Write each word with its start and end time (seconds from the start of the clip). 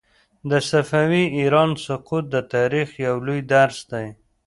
د 0.49 0.51
صفوي 0.69 1.23
ایران 1.39 1.69
سقوط 1.85 2.23
د 2.33 2.35
تاریخ 2.53 2.87
یو 3.05 3.15
لوی 3.25 3.41
درس 3.53 3.77
دی. 3.91 4.07